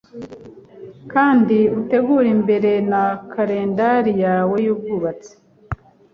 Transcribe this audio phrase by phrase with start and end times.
[1.11, 5.33] kandi utegure mbere na kalendari yawe yubwanditsi